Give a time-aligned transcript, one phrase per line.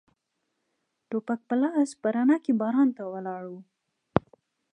[1.07, 3.53] ټوپک په لاس په رڼا کې باران ته ولاړ و.